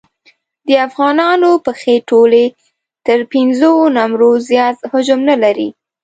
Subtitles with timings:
[0.67, 2.45] د افغانانو پښې ټولې
[3.07, 5.69] تر پېنځو نمبرو زیات حجم نه لري.